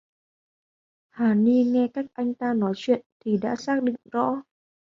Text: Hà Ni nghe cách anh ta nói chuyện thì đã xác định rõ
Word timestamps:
Hà 1.15 1.27
Ni 1.35 1.57
nghe 1.71 1.87
cách 1.93 2.05
anh 2.13 2.33
ta 2.33 2.53
nói 2.53 2.73
chuyện 2.75 3.01
thì 3.19 3.37
đã 3.37 3.55
xác 3.55 3.83
định 3.83 3.95
rõ 4.11 4.41